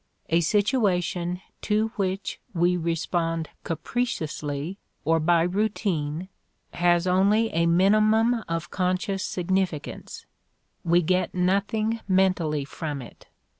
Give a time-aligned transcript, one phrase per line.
[0.29, 6.27] A situation to which we respond capriciously or by routine
[6.73, 10.25] has only a minimum of conscious significance;
[10.83, 13.27] we get nothing mentally from it.